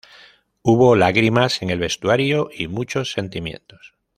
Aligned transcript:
Hubo 0.63 0.95
lágrimas 0.95 1.61
en 1.61 1.69
el 1.69 1.77
vestuario 1.77 2.49
y 2.51 2.67
muchos 2.67 3.11
sentimientos. 3.11 3.93